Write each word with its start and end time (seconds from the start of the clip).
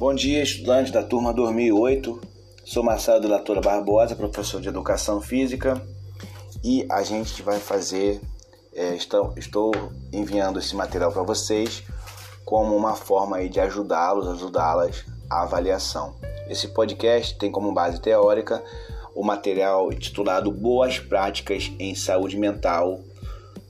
Bom 0.00 0.14
dia, 0.14 0.42
estudantes 0.42 0.90
da 0.90 1.02
turma 1.02 1.30
2008. 1.30 2.22
Sou 2.64 2.82
Marcelo 2.82 3.20
de 3.20 3.26
Latora 3.26 3.60
Barbosa, 3.60 4.16
professor 4.16 4.58
de 4.58 4.66
Educação 4.66 5.20
Física, 5.20 5.78
e 6.64 6.86
a 6.90 7.02
gente 7.02 7.42
vai 7.42 7.58
fazer, 7.58 8.18
é, 8.74 8.94
estou, 8.94 9.34
estou 9.36 9.70
enviando 10.10 10.58
esse 10.58 10.74
material 10.74 11.12
para 11.12 11.22
vocês 11.22 11.82
como 12.46 12.74
uma 12.74 12.94
forma 12.96 13.36
aí 13.36 13.50
de 13.50 13.60
ajudá-los, 13.60 14.26
ajudá-las 14.26 15.04
à 15.28 15.42
avaliação. 15.42 16.14
Esse 16.48 16.68
podcast 16.68 17.36
tem 17.36 17.52
como 17.52 17.70
base 17.70 18.00
teórica 18.00 18.64
o 19.14 19.22
material 19.22 19.92
titulado 19.92 20.50
Boas 20.50 20.98
Práticas 20.98 21.70
em 21.78 21.94
Saúde 21.94 22.38
Mental, 22.38 23.00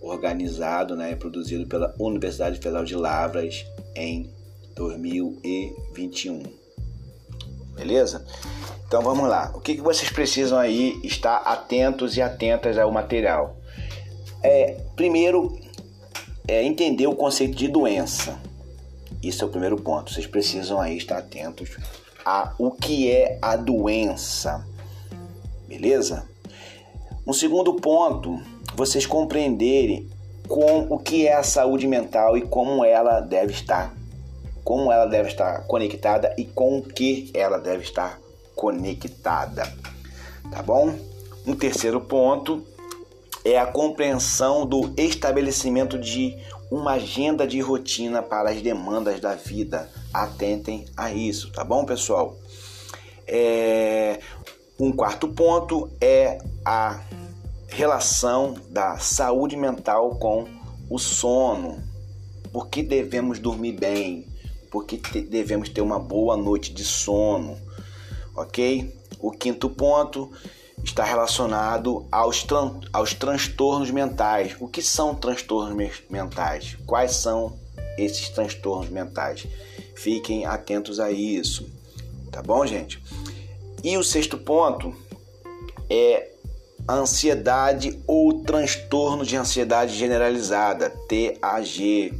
organizado, 0.00 0.94
né, 0.94 1.16
produzido 1.16 1.66
pela 1.66 1.92
Universidade 1.98 2.60
Federal 2.60 2.84
de 2.84 2.94
Lavras 2.94 3.66
em 3.96 4.30
2021. 4.74 6.42
Beleza? 7.74 8.24
Então 8.86 9.02
vamos 9.02 9.28
lá. 9.28 9.52
O 9.54 9.60
que, 9.60 9.76
que 9.76 9.80
vocês 9.80 10.10
precisam 10.10 10.58
aí 10.58 11.00
estar 11.02 11.36
atentos 11.38 12.16
e 12.16 12.22
atentas 12.22 12.76
ao 12.76 12.90
material? 12.92 13.56
É, 14.42 14.78
primeiro, 14.94 15.58
é 16.46 16.62
entender 16.62 17.06
o 17.06 17.14
conceito 17.14 17.56
de 17.56 17.68
doença. 17.68 18.38
Isso 19.22 19.44
é 19.44 19.46
o 19.46 19.50
primeiro 19.50 19.76
ponto. 19.76 20.12
Vocês 20.12 20.26
precisam 20.26 20.80
aí 20.80 20.96
estar 20.96 21.18
atentos 21.18 21.76
a 22.24 22.54
o 22.58 22.70
que 22.70 23.10
é 23.10 23.38
a 23.40 23.56
doença. 23.56 24.66
Beleza? 25.66 26.28
Um 27.26 27.32
segundo 27.32 27.74
ponto, 27.74 28.42
vocês 28.74 29.06
compreenderem 29.06 30.08
com 30.48 30.86
o 30.90 30.98
que 30.98 31.26
é 31.26 31.34
a 31.34 31.42
saúde 31.42 31.86
mental 31.86 32.36
e 32.36 32.42
como 32.42 32.84
ela 32.84 33.20
deve 33.20 33.52
estar 33.52 33.94
como 34.64 34.92
ela 34.92 35.06
deve 35.06 35.28
estar 35.28 35.66
conectada 35.66 36.34
e 36.38 36.44
com 36.44 36.78
o 36.78 36.82
que 36.82 37.30
ela 37.34 37.58
deve 37.58 37.82
estar 37.82 38.20
conectada. 38.54 39.72
Tá 40.50 40.62
bom? 40.62 40.94
Um 41.46 41.54
terceiro 41.54 42.00
ponto 42.00 42.64
é 43.44 43.58
a 43.58 43.66
compreensão 43.66 44.64
do 44.64 44.92
estabelecimento 44.96 45.98
de 45.98 46.36
uma 46.70 46.92
agenda 46.92 47.46
de 47.46 47.60
rotina 47.60 48.22
para 48.22 48.50
as 48.50 48.62
demandas 48.62 49.20
da 49.20 49.34
vida. 49.34 49.90
Atentem 50.12 50.86
a 50.96 51.12
isso, 51.12 51.50
tá 51.52 51.64
bom, 51.64 51.84
pessoal? 51.84 52.36
É... 53.26 54.20
Um 54.78 54.90
quarto 54.90 55.28
ponto 55.28 55.90
é 56.00 56.38
a 56.64 57.00
relação 57.68 58.54
da 58.68 58.98
saúde 58.98 59.56
mental 59.56 60.16
com 60.16 60.46
o 60.88 60.98
sono. 60.98 61.82
Por 62.52 62.68
que 62.68 62.82
devemos 62.82 63.38
dormir 63.38 63.72
bem? 63.72 64.26
Porque 64.72 64.96
devemos 64.96 65.68
ter 65.68 65.82
uma 65.82 65.98
boa 65.98 66.34
noite 66.34 66.72
de 66.72 66.82
sono, 66.82 67.58
ok? 68.34 68.98
O 69.20 69.30
quinto 69.30 69.68
ponto 69.68 70.32
está 70.82 71.04
relacionado 71.04 72.06
aos, 72.10 72.42
tran 72.42 72.80
aos 72.90 73.12
transtornos 73.12 73.90
mentais. 73.90 74.56
O 74.58 74.66
que 74.66 74.80
são 74.80 75.14
transtornos 75.14 76.02
mentais? 76.08 76.78
Quais 76.86 77.16
são 77.16 77.58
esses 77.98 78.30
transtornos 78.30 78.88
mentais? 78.88 79.46
Fiquem 79.94 80.46
atentos 80.46 80.98
a 80.98 81.10
isso, 81.10 81.70
tá 82.30 82.42
bom, 82.42 82.66
gente? 82.66 83.00
E 83.84 83.98
o 83.98 84.02
sexto 84.02 84.38
ponto 84.38 84.94
é 85.90 86.30
ansiedade 86.88 88.00
ou 88.06 88.42
transtorno 88.42 89.22
de 89.22 89.36
ansiedade 89.36 89.94
generalizada, 89.94 90.88
TAG. 90.88 92.14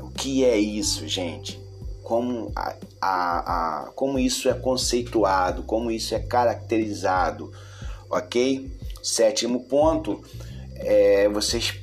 O 0.00 0.08
que 0.08 0.42
é 0.42 0.56
isso, 0.56 1.06
gente? 1.06 1.65
Como, 2.06 2.52
a, 2.54 2.72
a, 3.00 3.08
a, 3.08 3.90
como 3.96 4.16
isso 4.16 4.48
é 4.48 4.54
conceituado, 4.54 5.64
como 5.64 5.90
isso 5.90 6.14
é 6.14 6.20
caracterizado, 6.20 7.50
ok? 8.08 8.70
Sétimo 9.02 9.64
ponto 9.64 10.22
é 10.76 11.28
vocês 11.28 11.74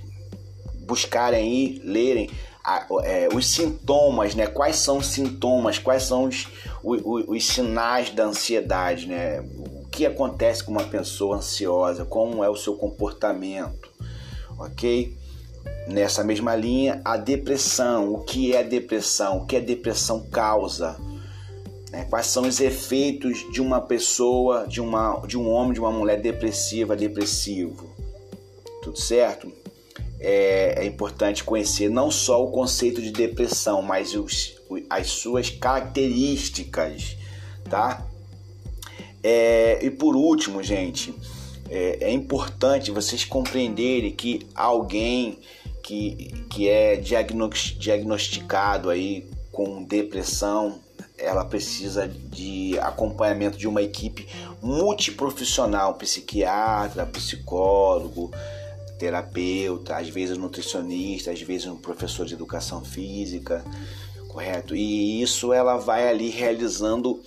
buscarem 0.88 1.42
aí, 1.42 1.82
lerem 1.84 2.30
a, 2.64 2.88
é, 3.04 3.28
os 3.36 3.46
sintomas, 3.48 4.34
né? 4.34 4.48
Quais 4.48 4.78
são 4.78 5.00
os 5.00 5.08
sintomas, 5.08 5.78
quais 5.78 6.04
são 6.04 6.24
os, 6.24 6.48
os, 6.82 7.02
os, 7.28 7.46
sinais 7.46 8.10
da 8.12 8.24
ansiedade, 8.24 9.08
né? 9.08 9.42
O 9.42 9.90
que 9.90 10.06
acontece 10.06 10.64
com 10.64 10.72
uma 10.72 10.86
pessoa 10.86 11.36
ansiosa, 11.36 12.06
como 12.06 12.42
é 12.42 12.50
o 12.50 12.56
seu 12.56 12.76
comportamento, 12.78 13.90
ok? 14.58 15.18
Nessa 15.88 16.24
mesma 16.24 16.56
linha, 16.56 17.02
a 17.04 17.18
depressão. 17.18 18.14
O 18.14 18.24
que 18.24 18.56
é 18.56 18.64
depressão? 18.64 19.40
O 19.40 19.46
que 19.46 19.58
a 19.58 19.60
depressão 19.60 20.26
causa? 20.32 20.98
Né? 21.92 22.06
Quais 22.10 22.26
são 22.26 22.44
os 22.48 22.60
efeitos 22.60 23.46
de 23.52 23.62
uma 23.62 23.80
pessoa, 23.80 24.66
de, 24.68 24.82
uma, 24.82 25.22
de 25.28 25.38
um 25.38 25.50
homem, 25.50 25.74
de 25.74 25.80
uma 25.80 25.92
mulher 25.92 26.20
depressiva, 26.20 26.96
depressivo? 26.96 27.94
Tudo 28.82 29.00
certo? 29.00 29.52
É, 30.20 30.84
é 30.84 30.86
importante 30.86 31.44
conhecer 31.44 31.90
não 31.90 32.10
só 32.10 32.44
o 32.44 32.52
conceito 32.52 33.02
de 33.02 33.12
depressão, 33.12 33.82
mas 33.82 34.16
os, 34.16 34.56
as 34.90 35.08
suas 35.08 35.50
características, 35.50 37.18
tá? 37.70 38.08
É, 39.22 39.80
e 39.86 39.92
por 39.92 40.16
último, 40.16 40.64
gente, 40.64 41.14
é, 41.74 41.98
é 42.02 42.12
importante 42.12 42.92
vocês 42.92 43.26
compreenderem 43.26 44.12
que 44.12 44.46
alguém 44.54 45.40
que, 45.82 46.32
que 46.48 46.70
é 46.70 46.96
diagnosticado 46.96 48.92
aí 48.92 49.28
com 49.52 49.84
depressão, 49.84 50.80
ela 51.18 51.44
precisa 51.44 52.08
de 52.08 52.78
acompanhamento 52.80 53.58
de 53.58 53.68
uma 53.68 53.82
equipe 53.82 54.28
multiprofissional, 54.62 55.96
psiquiatra, 55.96 57.08
psicólogo, 57.08 58.32
terapeuta, 59.00 59.98
às 59.98 60.10
vezes 60.10 60.38
nutricionista, 60.38 61.32
às 61.32 61.42
vezes 61.42 61.66
um 61.66 61.76
professor 61.76 62.26
de 62.28 62.36
educação 62.36 62.86
física, 62.86 63.66
correto? 64.28 64.76
E 64.76 65.24
isso 65.24 65.52
ela 65.52 65.78
vai 65.78 66.08
ali 66.08 66.30
realizando 66.30 67.20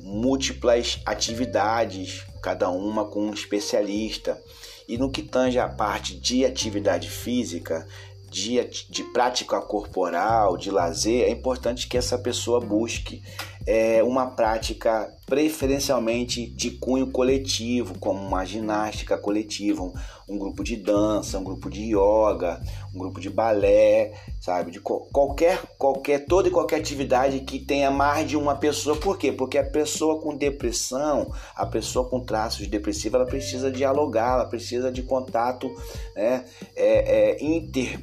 múltiplas 0.00 1.00
atividades, 1.06 2.24
cada 2.42 2.68
uma 2.68 3.04
com 3.06 3.26
um 3.26 3.32
especialista. 3.32 4.42
E 4.88 4.98
no 4.98 5.10
que 5.10 5.22
tange 5.22 5.58
a 5.58 5.68
parte 5.68 6.14
de 6.14 6.44
atividade 6.44 7.08
física, 7.08 7.86
de, 8.28 8.58
de 8.90 9.04
prática 9.04 9.60
corporal, 9.60 10.56
de 10.56 10.70
lazer, 10.70 11.24
é 11.24 11.30
importante 11.30 11.86
que 11.86 11.96
essa 11.96 12.18
pessoa 12.18 12.60
busque 12.60 13.22
é, 13.66 14.02
uma 14.02 14.26
prática 14.26 15.12
preferencialmente 15.26 16.46
de 16.46 16.72
cunho 16.72 17.06
coletivo, 17.06 17.98
como 17.98 18.20
uma 18.20 18.44
ginástica 18.44 19.16
coletiva, 19.16 19.82
um, 19.82 19.92
um, 20.28 20.38
grupo 20.38 20.62
de 20.62 20.76
dança, 20.76 21.38
um 21.38 21.44
grupo 21.44 21.70
de 21.70 21.94
yoga, 21.94 22.60
um 22.94 22.98
grupo 22.98 23.20
de 23.20 23.30
balé, 23.30 24.12
sabe? 24.40 24.70
De 24.70 24.80
qualquer, 24.80 25.62
qualquer, 25.78 26.26
toda 26.26 26.48
e 26.48 26.50
qualquer 26.50 26.76
atividade 26.76 27.40
que 27.40 27.58
tenha 27.58 27.90
mais 27.90 28.28
de 28.28 28.36
uma 28.36 28.54
pessoa. 28.56 28.96
Por 28.96 29.16
quê? 29.16 29.32
Porque 29.32 29.56
a 29.56 29.64
pessoa 29.64 30.20
com 30.20 30.36
depressão, 30.36 31.32
a 31.54 31.64
pessoa 31.64 32.08
com 32.08 32.20
traços 32.20 32.66
depressivos, 32.66 33.14
ela 33.14 33.26
precisa 33.26 33.70
dialogar, 33.70 34.34
ela 34.34 34.46
precisa 34.46 34.92
de 34.92 35.02
contato 35.02 35.72
né? 36.14 36.44
é, 36.76 37.36
é, 37.36 37.44
inter 37.44 38.00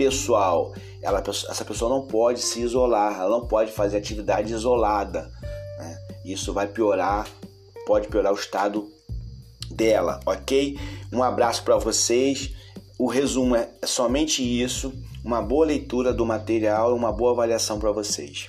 pessoal. 0.00 0.72
Ela, 1.02 1.22
essa 1.26 1.64
pessoa 1.64 1.90
não 1.90 2.06
pode 2.06 2.40
se 2.40 2.62
isolar, 2.62 3.20
ela 3.20 3.28
não 3.28 3.46
pode 3.46 3.70
fazer 3.70 3.98
atividade 3.98 4.50
isolada. 4.50 5.30
Né? 5.78 5.98
Isso 6.24 6.54
vai 6.54 6.66
piorar, 6.66 7.28
pode 7.86 8.08
piorar 8.08 8.32
o 8.32 8.36
estado 8.36 8.88
dela, 9.70 10.18
ok? 10.24 10.78
Um 11.12 11.22
abraço 11.22 11.62
para 11.62 11.76
vocês. 11.76 12.50
O 12.98 13.06
resumo 13.06 13.54
é 13.56 13.68
somente 13.84 14.42
isso. 14.42 14.90
Uma 15.22 15.42
boa 15.42 15.66
leitura 15.66 16.14
do 16.14 16.24
material 16.24 16.92
e 16.92 16.94
uma 16.94 17.12
boa 17.12 17.32
avaliação 17.32 17.78
para 17.78 17.92
vocês. 17.92 18.48